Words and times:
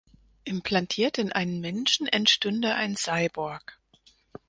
Implantiert 0.45 1.19
in 1.19 1.31
einen 1.31 1.59
Menschen 1.61 2.07
entstünde 2.07 2.73
ein 2.73 2.95
Cyborg. 2.95 3.77